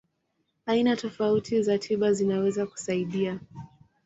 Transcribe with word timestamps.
Aina 0.65 0.95
tofauti 0.97 1.63
za 1.63 1.77
tiba 1.79 2.13
zinaweza 2.13 2.65
kusaidia. 2.65 3.39